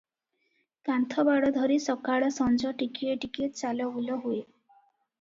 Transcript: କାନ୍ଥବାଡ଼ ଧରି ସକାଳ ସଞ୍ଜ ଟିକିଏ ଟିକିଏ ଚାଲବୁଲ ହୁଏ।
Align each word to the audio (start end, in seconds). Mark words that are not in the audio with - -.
କାନ୍ଥବାଡ଼ 0.89 1.51
ଧରି 1.59 1.77
ସକାଳ 1.85 2.31
ସଞ୍ଜ 2.41 2.75
ଟିକିଏ 2.83 3.15
ଟିକିଏ 3.27 3.55
ଚାଲବୁଲ 3.63 4.21
ହୁଏ। 4.27 4.45